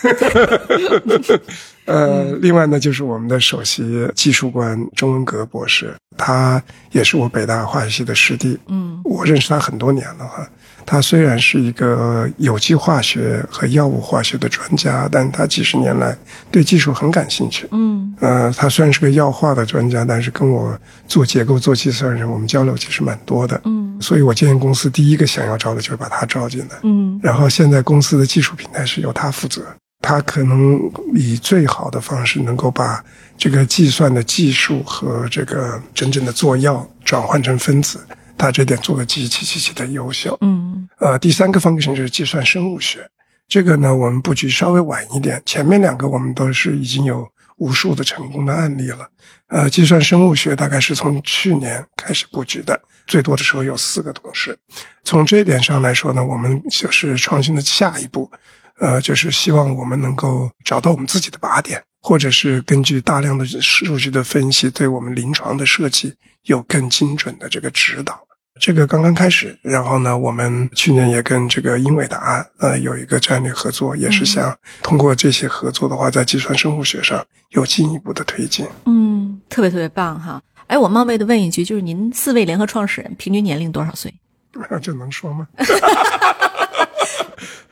[1.84, 6.60] 呃，另外呢，就是我们的首席技术官钟文革博士，他
[6.92, 8.58] 也是我北大化学系的师弟。
[8.68, 10.48] 嗯我认识他很多年了哈。
[10.86, 16.16] 他虽然是一个有机化学和药物化学的专家，但他几十年来
[16.50, 17.66] 对技术很感兴趣。
[17.70, 23.60] 嗯呃，他虽然是个药化的专家，但是跟我做结构、做计算的人，我们交流其实蛮多的。
[23.64, 26.76] 嗯所以我建议公司第一个想要招的就是把他招进来。
[26.82, 29.62] 嗯然后现在公司的技术平台是由他负责，
[30.02, 30.78] 他可能
[31.14, 33.02] 以最好的方式能够把
[33.38, 37.98] 这个计算的技术和这个真正的做药转换成分子，
[38.36, 40.36] 他这点做的极其极其的优秀。
[40.40, 43.08] 嗯呃，第三个 function 就是计算生物学，
[43.48, 49.08] 这个呢我们布局稍微晚一点，前面两个我们都是已经有无数的成功的案例了。
[49.48, 54.56] 呃，计算生物学大概是从去年开始布局的，最多的时候有四个同事。
[55.04, 58.30] 从这一点上来说呢，我们就是创新的下一步，
[58.78, 68.20] 呃，就是希望我们能够找到我们自己的靶点，或者是根据大量的数据的分析，对我们临床的设计有更精准的这个指导。
[68.60, 78.66] 这个刚刚开始，然后呢，我们去年也跟这个英伟达呃有一个战略合作，也是想通过这些合作的话，在计算生物学上有进一步的推进。
[78.84, 80.42] 嗯，特别特别棒哈！
[80.66, 84.12] 哎，我冒昧的问一句，就是您四位联合创始人平均年龄多少岁？
[84.82, 85.48] 这能说吗？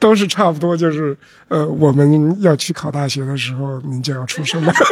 [0.02, 4.72] 都是差不多，就是呃，我们要去考大学的时候，您就要出生了。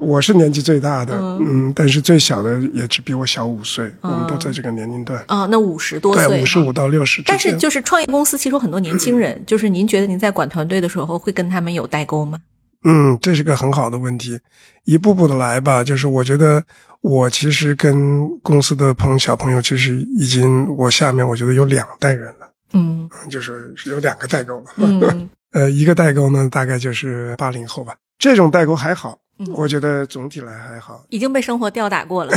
[0.00, 5.22] 我是年纪最大的，嗯，但是最小的也只比我小五岁，我们都在这个年龄段。
[5.26, 7.20] 啊，那五十多岁，对，五十五到六十。
[7.26, 12.38] 但是就是创业公司，其实有很多年轻人，就是您觉得您在管团队的时候会跟他们有代沟吗？
[12.84, 14.38] 嗯，这是个很好的问题，
[14.84, 15.84] 一步步的来吧。
[15.84, 16.62] 就是我觉得
[17.02, 24.64] 我其实跟公司的朋友小朋友，其实已经我下面我觉得有两代人了，嗯 就是有两个代沟了。
[24.76, 27.94] 嗯 呃，一个代沟呢，大概就是八零后吧。
[28.18, 31.02] 这种代沟还好，嗯我觉得总体来还好。
[31.08, 32.32] 已经被生活吊打过了。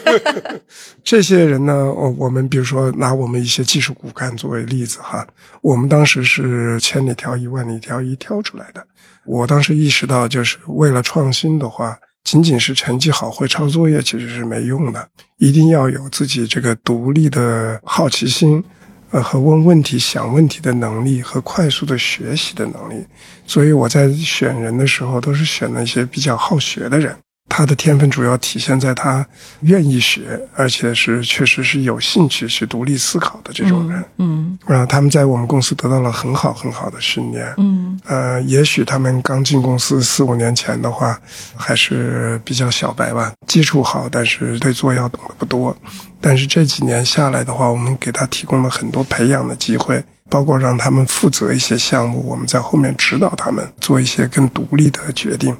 [1.02, 5.26] 这些人呢，我我们比如说拿我们一些技术骨干作为例子哈，
[5.62, 8.86] 我们当时是千里挑一、万里挑一挑出来的。
[9.24, 18.62] 我当时意识到，就是为了创新的话，仅仅是成绩好、会抄作业其实是没用的，一定要有自己这个独立的好奇心，
[19.10, 23.06] 呃，和问问题、想问题的能力和快速的学习的能力。
[23.46, 27.16] 所以我在选人的时候，都是选那些比较好学的人。
[27.48, 29.24] 他的天分主要体现在他
[29.60, 34.04] 愿意学，而且是确实是有兴趣去独立思考的这种人。
[34.18, 37.54] 嗯然后、他们在我们公司得到了很好很好的训练。
[37.58, 41.18] 嗯呃，也许他们刚进公司四五年前的话，
[41.54, 45.76] 还是比较小白吧，基础好，但是对做药懂得不多。
[46.20, 55.56] 但是这几年下来的话，我们给他提供了很多培养的机会，包括让他们负责一些项目，我们在后面指导他们做一些更独立的决定。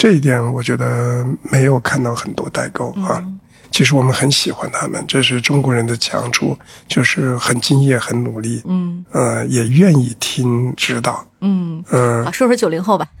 [0.00, 3.22] 这一点我觉得没有看到很多代沟啊。
[3.70, 6.58] 其实我们很喜欢他们，这是中国人的强处，
[6.88, 13.06] 就是很敬业、很努力，嗯呃，也愿意听指导，嗯，嗯、好，说说九零后吧。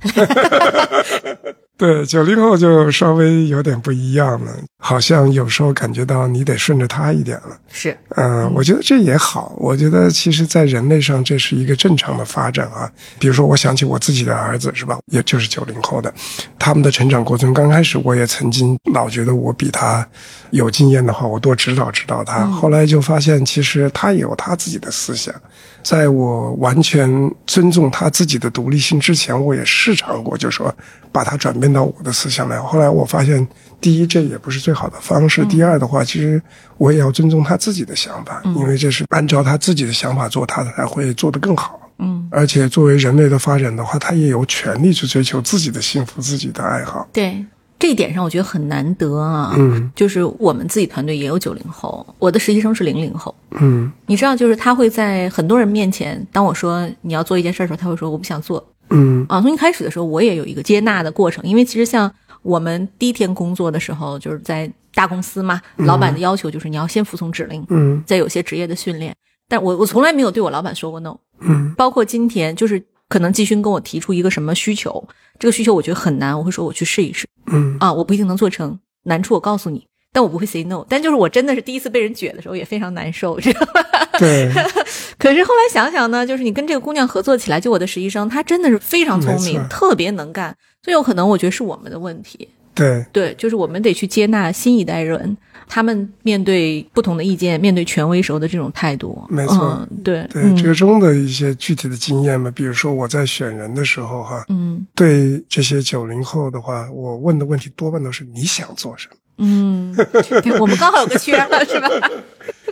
[1.76, 7.56] 对，九零后就稍微有点不一样了，好像有时候感觉到你得顺着他一点了。
[7.72, 9.54] 是，嗯，我觉得这也好。
[9.56, 12.86] 我觉得其实，在人类上，这是一个正常的发展啊。
[13.18, 16.12] 比如说，我想起我自己的儿子是吧，也就是九零后的，
[16.58, 20.06] 他们的成长过程，刚开始我也曾经老觉得我比他
[20.50, 22.44] 有经验的话，我多指导指导他。
[22.44, 25.34] 后来就发现，其实他也有他自己的思想。
[25.82, 27.08] 在我完全
[27.46, 30.74] 尊重他自己的独立性之前，我也试尝过，就说
[31.10, 32.58] 把他转变到我的思想来。
[32.58, 33.46] 后来我发现，
[33.80, 36.40] 第一，这也不是最好的方式；第二的话，其实
[36.76, 41.80] 我也要尊重他自己的想法，因为这是按照他自己的想法做，他才会做得更好。
[41.98, 47.08] 嗯，而且作为人类的发展的话，他也有权利去追求自己的幸福、自己的爱好。
[47.12, 47.44] 对。
[47.80, 49.52] 这一点上我觉得很难得啊。
[49.58, 53.34] 嗯就是我们自己团队也有九零后，我的实习生是零零后。
[53.58, 59.40] 嗯你知道，就是他会在很多人面前，当我说你要做一件事的时候，他会说我不想做嗯啊。
[59.40, 62.12] 从一开始的时候，我也有一个接纳的过程，因为其实像
[62.42, 69.14] 我们第一天工作的时候，就是在大公司嘛，老板的要求就是你要先服从指令，嗯再有些职业的训练。
[69.48, 75.06] 但我我从来没有对我老板说过 no，嗯包括今天，就是可能季勋跟我提出一个什么需求，
[75.38, 80.86] 这个需求我觉得很难，我会说我去试一试嗯啊，我不一定能做成，难处我告诉你，但我不会 say no。
[80.88, 83.84] 但就是我真的是第一次被人撅的时候，也非常难受，知道吧？
[84.18, 84.48] 对，
[85.18, 92.48] 可是后来想想呢，就是你跟这个姑娘合作起来，就我的实习生，她真的是非常聪明特别能干，所以有可能我觉得是我们的问题。
[92.72, 95.36] 对，对，就是我们得去接纳新一代人，
[95.72, 99.24] 他们面对不同的意见、面对权威时候的这种态度。
[99.30, 109.16] 没错嗯、对对，嗯这个中的一些具体的经验嘛，比如说我在选人的时候哈，嗯对这些九零后的话，我问的问题多半都是你想做什么。
[109.42, 109.94] 嗯，
[110.42, 111.88] 对我们刚好有个缺了， 是吧？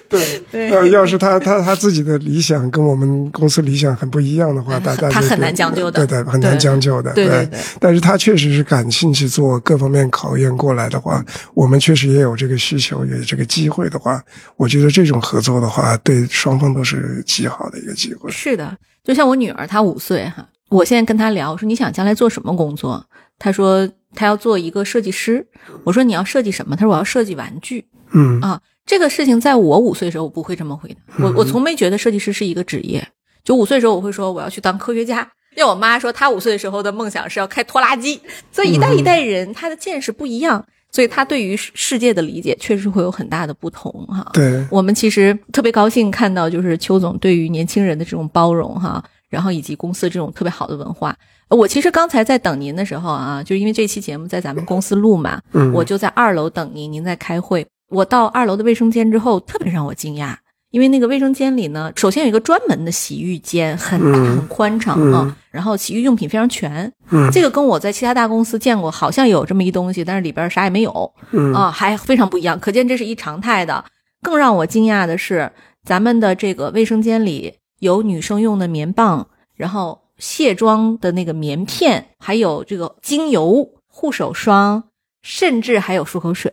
[0.09, 14.23] 对 对呃，要是他他他自己的理想跟我们公司理想很不一样的话，呃大家就他很难将就的对对，很难将就的，对对对但是他确实是感兴趣做各方面考验过来的话，我们确实也有这个需求，也有这个机会的话，
[14.57, 18.31] 我觉得这种合作的话，对双方都是极好的一个机会。
[18.31, 23.05] 是的，就像我女儿，她五岁哈，我现在跟她聊，我说你想将来做什么工作？
[23.39, 25.47] 她说她要做一个设计师。
[25.85, 26.75] 我说你要设计什么？
[26.75, 28.59] 她说我要设计玩具嗯啊。
[28.89, 31.01] 这个事情在我五岁的时候，我不会这么回答。
[31.23, 33.07] 我 我从没觉得设计师是一个职业。
[33.45, 35.31] 就五岁的时候，我会说我要去当科学家。
[35.57, 38.21] 因为我妈说她五岁的时候的梦想是要开拖拉机。
[38.51, 44.31] 所以一代一代人他的见识不一样，所以他对于世世界的理解确实会有很大的不同哈。
[44.33, 51.15] 对，我们其实特别高兴看到，就是邱总对于年轻人的这种包容哈，然后以及公司这种特别好的文化。
[51.49, 57.67] 呃我其实刚才在等您的时候啊，就因为这期节目在咱们公司录嘛，嗯我就在二楼等您，您在开会。
[57.89, 60.37] 我到二楼的卫生间之后，特别让我惊讶，
[60.71, 66.93] 因为那个卫生间里呢，首先有一个专门的洗浴间，很大嗯很宽敞啊，然后洗浴用品非常全。
[67.11, 71.13] 嗯这个跟我在其他大公司见过，好像有这么一东西，但是里边啥也没有。
[71.31, 73.85] 嗯啊，还非常不一样，可见这是一常态的。
[74.21, 75.51] 更让我惊讶的是，
[75.85, 84.85] 咱们的这个卫生间里有女生用的棉棒，然后卸妆的那个棉片，还有这个精油、护手霜，
[85.23, 86.53] 甚至还有漱口水，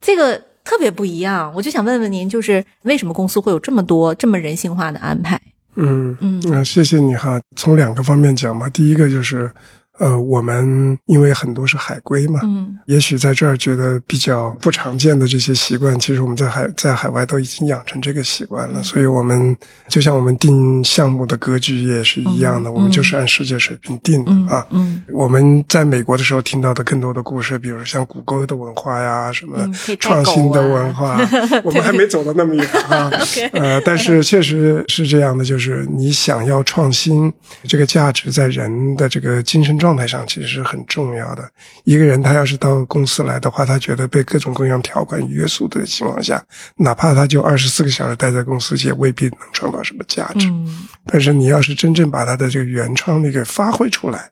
[0.00, 1.50] 这个特别不一样。
[1.54, 5.40] 我就想问问您，就是为什么公司会有这么多这么人性化的安排？
[5.76, 7.40] 嗯嗯啊，谢谢你哈。
[7.54, 9.50] 从两个方面讲吧，第一个就是，
[9.98, 18.82] 呃，我们因为很多是海归嘛，嗯也许在这儿觉得比较不常见的这些习惯，其实我们在海在海外都已经养成这个习惯了。
[18.82, 19.56] 所以，我们
[19.88, 24.66] 就像我们定项目的格局也是一样的，嗯我们就是按世界水平定的、嗯啊。
[24.70, 29.56] 嗯我们在美国的时候听到的更多的故事，比如像谷歌的文化呀，什么
[29.98, 31.18] 创新的文化，
[31.64, 33.10] 我们还没走到那么远啊。
[33.52, 37.32] 呃，但是确实是这样的，就是你想要创新，
[37.64, 41.46] 这个价值在人的这个精神状态上其实是很重要的。
[41.84, 46.42] 一个人他要是到公司来的话，他觉得被各种各样条款约束的情况下，
[46.76, 50.48] 哪怕他就二十四个小时待在公司，也未必能创造什么价值。
[50.48, 54.28] 嗯但是你要是真正把他的这个原创力给发挥出来，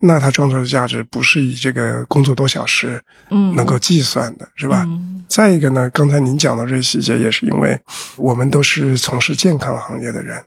[0.00, 4.84] 那他创造的价值不是以这个工作多小时嗯，能够计算的，是吧？
[4.86, 7.76] 嗯再一个呢，刚才您讲的这些细节，也是因为
[8.16, 10.40] 我们都是从事健康行业的人，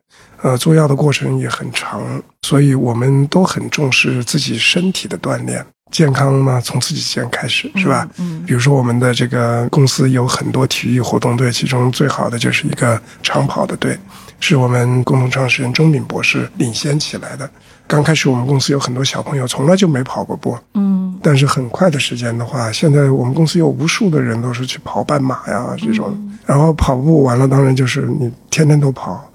[0.43, 5.65] 呃，做药的过程也很长，所以我们都很重视自己身体的锻炼。
[5.91, 8.07] 健康嘛，从自己先开始，是吧？
[8.19, 13.97] 嗯比如说，我们的这个公司有很多体育活动队，其中最好的就是一个长跑的队，
[14.39, 17.49] 是我们共同创始人钟敏博士领先起来的。
[17.87, 20.95] 刚开始我们公司有很多小朋友从来就没跑过步，嗯。
[21.23, 29.27] 但是很快的时间的话，现在我们公司有无数的人都是去跑半马呀这种，然后跑步完了，当然就是你天天都跑，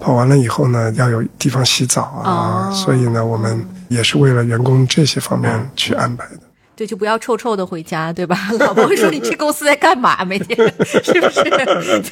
[0.00, 2.72] 跑完了以后呢，要有地方洗澡啊，哦。
[2.72, 6.40] 所以呢，我们也是为了员工这些方面去安排的。
[6.76, 8.36] 对，就不要臭臭的回家，对吧？
[8.60, 10.22] 老婆会说你去公司在干嘛？
[10.24, 11.42] 每天是不是？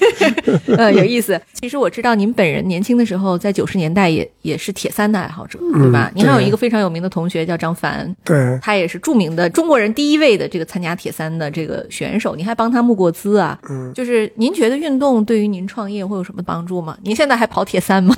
[0.67, 1.39] 对，呃，有意思。
[1.53, 6.11] 其实我知道您本人年轻的时候，在九十年代也也是铁三的爱好者，对吧？
[6.15, 13.59] 您还有一个非常有名的同学叫张凡，对，他也是著名的中国人第一位的这个参加铁三的这个选手，您还帮他募过资啊？
[13.69, 16.97] 嗯，就是您觉得运动对于您创业会有什么帮助吗？
[17.03, 18.15] 您现在还跑铁三吗？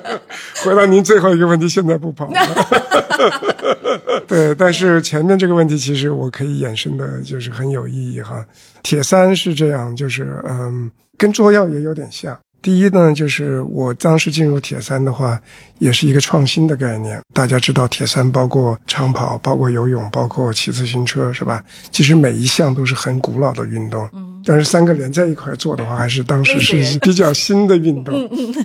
[0.62, 2.32] 回答您最后一个问题，现在不跑了。
[4.26, 8.44] 对，但是前面这个问题其实我可以衍生的，就是很有意义哈。
[8.82, 12.36] 铁三是这样，就是嗯，跟捉药也有点像。
[12.66, 15.40] 第一呢，就是我当时进入铁三的话，
[15.78, 17.22] 也是一个创新的概念。
[17.32, 21.62] 大家知道，铁三包括长跑、包括游泳、包括骑自行车，是吧？
[21.92, 24.10] 其实每一项都是很古老的运动。
[24.14, 24.42] 嗯。
[24.44, 28.12] 但是三个连在一块做的话，还是当时是比较新的运动。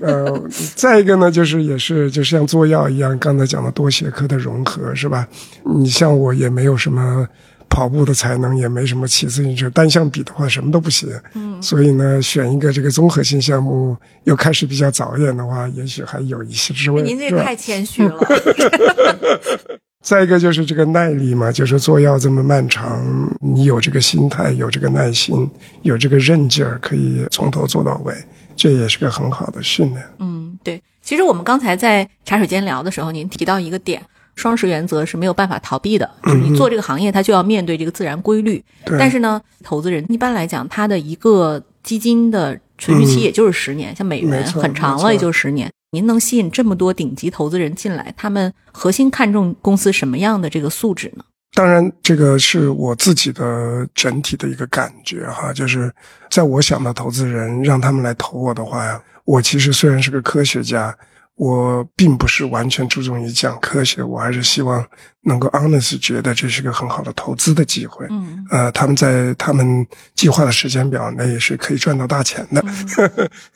[0.01, 5.27] 呃，再一个呢，就是也是就像做药一样，刚才讲的多学科的融合，是吧？
[5.75, 7.27] 你像我也没有什么。
[7.71, 11.09] 跑步的才能也没什么，骑自行车单项比的话什么都不行。
[11.33, 13.95] 嗯，所以呢，选一个这个综合性项目，
[14.25, 17.01] 又开始比较早一点的话，也许还有一些之味。
[17.01, 18.19] 您这太谦虚了。
[20.03, 23.01] 再一个就是这个耐力嘛，就是做药这么漫长，
[23.39, 25.49] 你有这个心态，有这个耐心，
[25.83, 28.13] 有这个韧劲儿，可以从头做到尾，
[28.55, 30.03] 这也是个很好的训练。
[30.19, 30.81] 嗯，对。
[31.01, 34.01] 其实我们刚才在茶水间聊的时候，您提到一个点。
[34.41, 38.63] 双十原则是没有办法逃避的，就是你做这个行业，它就要面对这个自然规律。
[38.97, 45.71] 但是呢，投资人一般来讲，他的一个基金的存续期也就是十年，像美元很长了，也就十年。
[45.91, 51.23] 您能吸引这么多顶级投资人进来，他们核心看重公司什么样的这个素质呢？
[51.53, 55.93] 当然，这个是我自己的整体的一个感觉哈，就是
[56.31, 60.97] 在我想到投资人让他们来投我的话呀，我其实虽然是个科学家。
[61.41, 64.85] 我并不是完全注重于讲科学，我还是希望
[65.23, 68.05] 能够 honest 觉得这是个很好的投资的机会。
[68.11, 69.83] 嗯，呃，他们在他们
[70.13, 72.63] 计划的时间表内是可以赚到大钱的。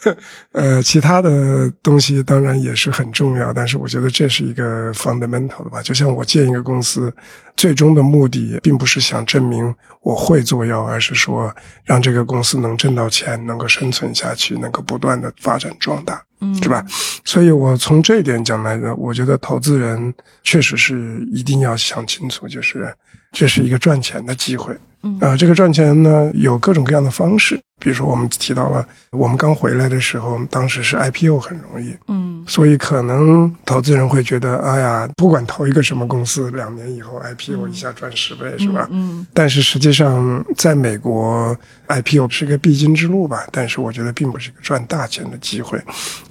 [0.53, 5.79] 呃，其他的东西当然也是很重要，但是我觉得这是一个 fundamental 的吧。
[5.83, 7.13] 就像我建一个公司，
[7.55, 11.53] 最终的目的并不是想证明我会做药，而是说
[11.83, 16.21] 让这个公司能挣到钱，能够生存下去，能够不断的发展壮大。
[16.41, 16.85] 嗯是吧？
[17.23, 22.93] 所以我从这一点讲来呢，我觉得投资人确实是一定要想清楚，就是
[23.31, 24.77] 这是一个赚钱的机会。
[25.19, 27.59] 啊，这个赚钱呢有各种各样的方式。
[27.77, 38.87] 比如说，我们提到了，我们刚回来的时候，当时是 IPO 很容易，嗯，所以可能投资人会觉得，哎呀，不管投一个什么公司，两年以后 IPO 一下赚十倍，是吧？
[38.91, 41.53] 嗯，但是实际上，在美国
[41.89, 45.77] IPO 是个必经之路吧，但是我觉得并不是一个赚大钱的机会。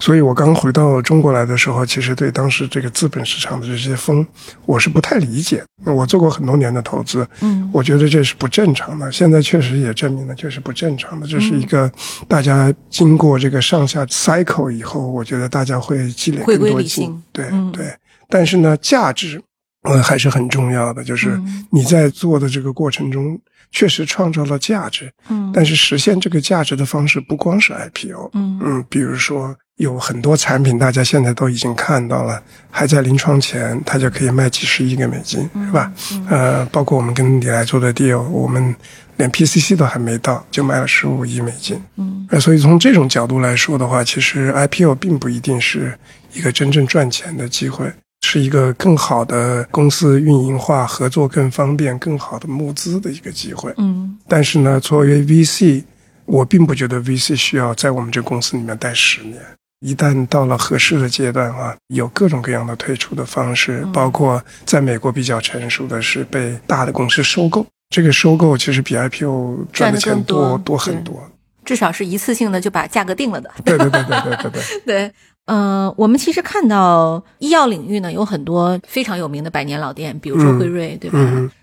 [0.00, 4.26] 所以我刚回到中国来的时候，其实对当时这个资本市场的这些风，
[4.64, 5.62] 我是不太理解。
[5.84, 9.10] 我做过很多年的投资，嗯，我觉得这是不正常的。
[9.10, 11.26] 现在确实也证明了这是不正常的。
[11.26, 11.90] 这是一个
[12.28, 17.92] 大家经过这个上下 cycle 以后，我觉得大家会积累更多经对对。
[18.28, 19.42] 但是呢，价值
[19.82, 21.36] 呃还是很重要的，就是
[21.70, 23.36] 你在做的这个过程中
[23.72, 29.56] 确实创造了价值，嗯，但是实现这个价值的方式不光是 IPO，嗯嗯，比如说。
[29.76, 35.92] 有很多产品，大家现在都已经看到了，还在临床前，它就可以卖几十亿个美金，是吧？
[36.30, 38.74] 呃，包括我们跟你来做的 deal，我们
[39.16, 41.76] 连 PCC 都还没到，就卖了十五亿美金。
[41.96, 45.98] 嗯，所以从这种角度来说的话，其实 IPO 并不一定是
[46.32, 47.92] 一个真正赚钱的机会，
[48.24, 53.74] 是一个更好的公司运营化、合作更方便、更好的募资的一个机会。
[53.78, 55.82] 嗯，但是呢，作为 VC，
[56.26, 59.40] 我并不觉得 VC 需要在我们这公司里面待十年。
[59.84, 67.66] 一旦到了合适的阶段啊，有各种各样的退出的方式，包括在美国比较成熟的是被大的公司收购。
[67.90, 71.22] 这个收购其实比 IPO 赚的钱多多很多，
[71.66, 73.50] 至少是一次性的就把价格定了的。
[73.62, 74.62] 对对对对对对对。
[74.86, 75.12] 对，
[75.44, 81.18] 嗯，我们其实看到医药领域呢有很多非常有名的百年老店，比如说辉瑞，对吧？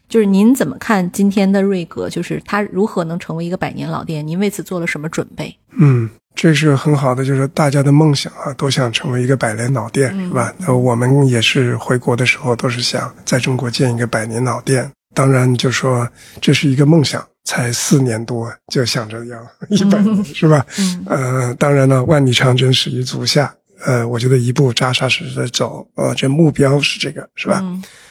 [0.07, 2.07] 就是您怎么看今天的瑞格？
[2.07, 4.25] 就是它如何能成为一个百年老店？
[4.27, 5.57] 您为此做了什么准备？
[5.71, 6.07] 嗯。
[6.33, 10.51] 这是很好的，就是大家的梦想啊，都想成为一个百年老店，是吧？
[10.57, 14.89] 那我们也是回国的时候，都是想在中国建一个百年老店。
[15.13, 16.07] 当然，就说
[16.39, 19.37] 这是一个梦想，才四年多就想着要
[19.69, 20.65] 一百年， 是吧？
[21.05, 23.53] 呃，当然了，万里长征始于足下。
[23.85, 27.61] 呃，我觉得一步扎扎实实的走，呃，这目标是这个，是吧？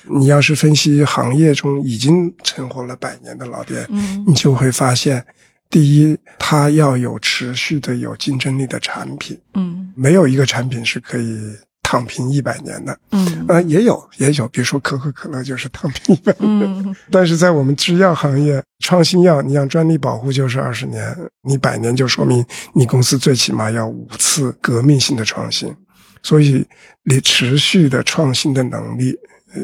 [0.09, 3.89] 你要是分析行业中已经存活了百年的老店，
[4.27, 5.25] 你就会发现。
[5.71, 9.41] 第一，它要有持续的、有竞争力的产品。
[9.55, 11.39] 嗯，没有一个产品是可以
[11.83, 12.99] 躺平一百年的。
[13.13, 16.63] 嗯，呃，也有，也有，比如说可口可乐就是躺平一百年。
[16.63, 22.45] 嗯，但是在我们制药行业，创新药，你像专利保护就是二十年，你百年就说明
[22.75, 25.73] 你公司最起码要五次革命性的创新，
[26.21, 26.67] 所以
[27.05, 29.17] 你持续的创新的能力。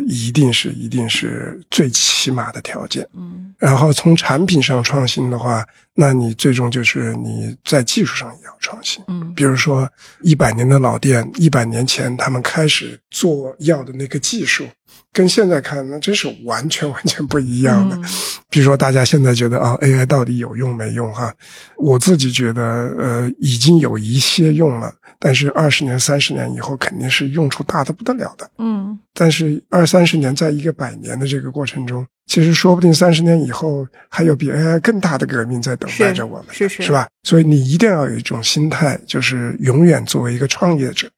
[0.08, 3.06] 一定是，一定是最起码的条件。
[3.14, 5.64] 嗯，然后从产品上创新的话，
[5.94, 9.02] 那你最终就是你在技术上也要创新。
[9.08, 9.88] 嗯比如说
[10.22, 14.66] 一百年的老店，一百年前他们开始做药的那个技术，
[15.16, 17.96] 跟现在看那真是完全完全不一样的。
[17.96, 18.04] 嗯
[18.48, 21.34] 比如说大家现在觉得啊，AI 到底有用没用哈？
[21.76, 22.62] 我自己觉得
[22.98, 28.48] 呃已经有一些用了，但是二十年、三十年以后肯定是用处大的不得了的。
[28.58, 37.06] 嗯但是二三十年，在一个百年的这个过程中，其实说不定三十年以后还有比 AI 更大的革命在等待着我们的，是是是吧？
[37.24, 41.08] 所以你一定要有一种心态，就是永远作为一个创业者，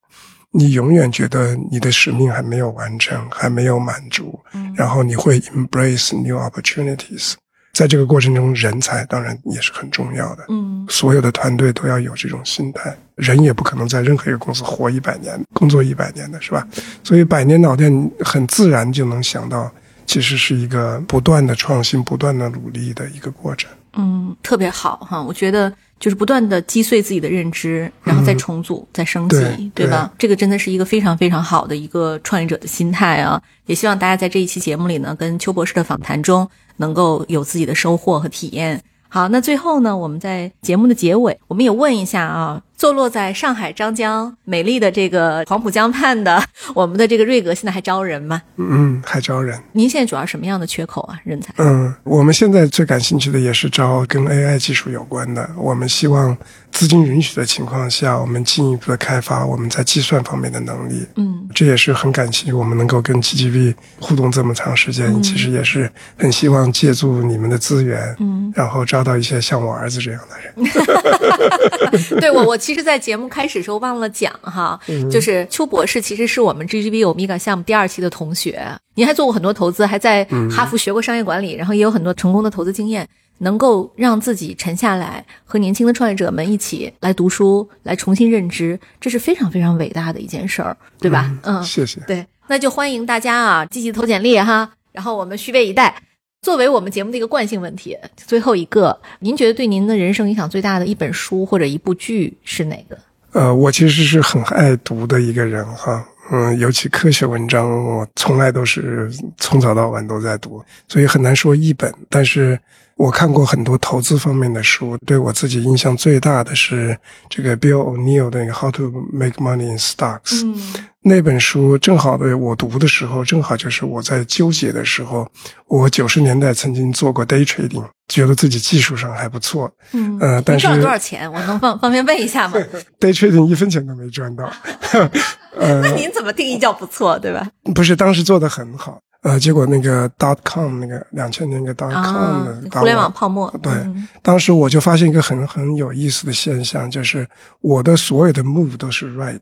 [0.50, 7.34] 你永远觉得你的使命还没有完成，还没有满足，嗯然后你会 embrace new opportunities。
[7.74, 10.46] 在这个过程中，人才当然也是很重要的。
[10.48, 16.66] 嗯所有的团队都要有这种心态，人也不可能在任何一个公司活一百年、工作一百年的，是吧？
[17.04, 19.70] 所以百年老店很自然就能想到，
[20.06, 23.70] 其实是一个不断的创新、不断的努力的一个过程。
[23.96, 25.22] 嗯，特别好哈！
[25.22, 30.12] 我觉得就是不断的击碎自己的认知，然后再重组、再升级，嗯对吧？
[30.18, 33.42] 这个真的是一个非常非常好的一个创业者的心态啊！
[33.66, 38.80] 也希望大家在这一期节目里呢，跟邱博士的访谈中能够有自己的收获和体验。
[39.08, 46.40] 好，那最后呢，我们在节目的结尾，我们也问一下啊，坐落在上海张江美丽的这个黄浦江畔的
[46.74, 48.40] 我们的这个瑞格，现在还招人吗？
[48.56, 49.60] 嗯，还招人。
[49.72, 51.18] 您现在主要什么样的缺口啊？
[51.24, 51.52] 人才？
[51.56, 55.50] 嗯，我们现在最感兴趣的也是招跟 AI 技术有关的。
[55.56, 56.36] 我们希望
[56.70, 61.04] 资金允许的情况下，我们进一步的开发我们在计算方面的能力。
[61.16, 72.20] 嗯这也是很感谢我们能够跟 GGB 互动这么长时间，其实也是很希望借助你们的资源，嗯，然后招到一些像我儿子这样的人。
[72.20, 74.78] 对我，我其实，在节目开始的时候忘了讲哈，
[75.10, 78.62] 就是邱博士其实是我们 GGB Omega 项目第二期的同学，
[78.94, 83.08] 您还做过很多投资，还在哈佛学过商业管理，然后也有很多成功的投资经验，
[83.38, 91.34] 能够让自己沉下来，和年轻的创业者们一起来读书，来重新认知，这是非常非常伟大的一件事儿，对吧？
[91.44, 91.98] 嗯，谢谢。
[92.06, 96.02] 对，那就欢迎大家啊，积极投简历哈，然后我们虚位以待。
[96.48, 102.96] 作为我们节目的一个惯性问题，最后一个，您觉得对您的人生影响最大的一本书或者一部剧是哪个？
[103.32, 111.92] 呃，我其实是很爱读的一个人哈，嗯，尤其科学文章，我从来都是从早到晚都在读，所以很难说一本。
[112.08, 112.58] 但是
[112.98, 116.98] 我看过很多投资方面的书，对我自己印象最大的是
[117.30, 120.20] 这个 Bill O'Neill 的那个《How to Make Money in Stocks》。
[120.44, 125.26] 嗯那本书正好的我读的时候，正好就是我在纠结的时候。
[125.66, 131.30] 我九十年代曾经做过 day trading，觉得自己技术上还不错，嗯，呃，但是您赚了多少钱？
[131.32, 132.54] 我能方方便问一下吗？
[133.00, 134.50] day trading 一分钱都没赚到。
[135.56, 137.48] 呃那您怎么定义叫不错，对吧？
[137.74, 144.06] 不是当时做的很好，呃，结果那个 dot com 那个两千年那个 dot 啊 com 的、，互联网泡沫，对嗯。
[144.22, 147.28] 当时我就发现一个很很有意思的现象，就是
[147.60, 149.40] 我的所有的 move 都是 right，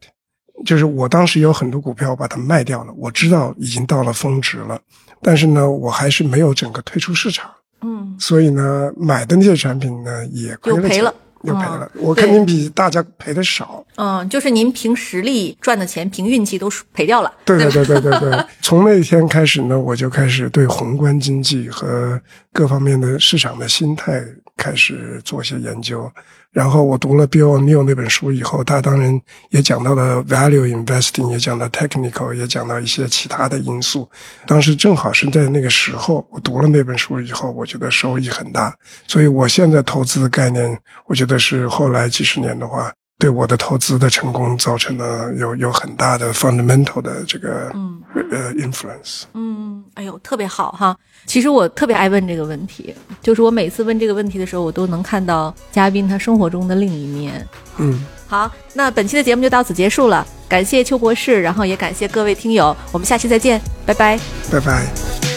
[0.64, 4.80] 就是我当时有很多股票我把它卖掉了，我知道已经到了峰值了，
[5.20, 7.50] 但是呢，我还是没有整个退出市场，
[7.82, 11.14] 嗯，所以呢，买的那些产品呢也赔了
[11.46, 13.84] 又赔了，我肯定比大家赔的少。
[13.96, 22.20] 嗯，就是您凭实力赚的钱，凭运气都赔掉了，对对对对对对，从那一天开始呢，我就开始对宏观经济和
[22.52, 24.22] 各方面的市场的心态
[24.56, 26.10] 开始做一些研究。
[26.50, 34.08] 然后我读了 Bill O'Neill 那本书以后，他当然也讲到了 value investing，也讲到 technical，也讲到一些其他的因素。
[34.46, 38.74] 当时正好是在那个时候，我读了那本书以后，我觉得收益很大。
[39.06, 49.22] 所以我现在投资的概念，我觉得是后来几十年的话，对我的投资的成功造成了有有很大的 fundamental 的这个嗯呃 influence。
[49.32, 50.94] 嗯，哎呦，特别好哈！
[51.24, 57.46] 其实我特别爱问这个问题，就是我每次问这个问题的时候，我都能看到嘉宾他生活中的另一面。
[57.78, 64.20] 嗯，好，那本期的节目就到此结束了，感谢邱博士，然后也感谢各位听友，我们下期再见，拜拜。
[64.52, 65.35] 拜拜。